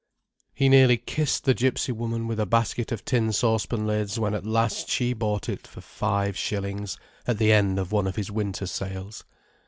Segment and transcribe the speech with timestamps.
[0.55, 4.47] He nearly kissed the gipsy woman with a basket of tin saucepan lids, when at
[4.47, 8.65] last she bought it for five shillings, at the end of one of his winter
[8.65, 9.23] sales.